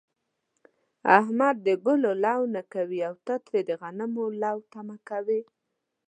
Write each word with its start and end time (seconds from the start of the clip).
احمد 1.19 1.55
د 1.65 1.67
گلو 1.85 2.11
لو 2.25 2.39
نه 2.55 2.61
کوي، 2.73 2.99
او 3.09 3.15
ته 3.25 3.33
ترې 3.45 3.61
د 3.69 3.71
غنمو 3.81 4.25
لو 4.41 4.57
تمه 4.71 4.97
کوې. 5.09 5.41